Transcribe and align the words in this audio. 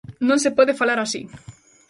Non 0.27 0.39
se 0.43 0.55
pode 0.57 0.77
falar 0.81 0.99
así. 1.01 1.21